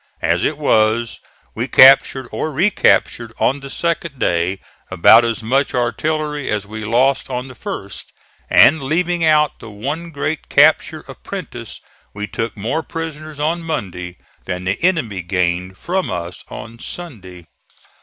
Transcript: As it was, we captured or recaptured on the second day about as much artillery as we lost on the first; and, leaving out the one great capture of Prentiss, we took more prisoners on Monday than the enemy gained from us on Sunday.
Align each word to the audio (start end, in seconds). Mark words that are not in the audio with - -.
As 0.23 0.43
it 0.43 0.57
was, 0.57 1.19
we 1.53 1.67
captured 1.67 2.27
or 2.31 2.51
recaptured 2.51 3.33
on 3.37 3.59
the 3.59 3.69
second 3.69 4.17
day 4.17 4.59
about 4.89 5.23
as 5.23 5.43
much 5.43 5.75
artillery 5.75 6.49
as 6.49 6.65
we 6.65 6.83
lost 6.83 7.29
on 7.29 7.47
the 7.47 7.53
first; 7.53 8.11
and, 8.49 8.81
leaving 8.81 9.23
out 9.23 9.59
the 9.59 9.69
one 9.69 10.09
great 10.09 10.49
capture 10.49 11.01
of 11.01 11.21
Prentiss, 11.21 11.81
we 12.15 12.25
took 12.25 12.57
more 12.57 12.81
prisoners 12.81 13.39
on 13.39 13.61
Monday 13.61 14.17
than 14.45 14.63
the 14.63 14.81
enemy 14.81 15.21
gained 15.21 15.77
from 15.77 16.09
us 16.09 16.43
on 16.49 16.79
Sunday. 16.79 17.45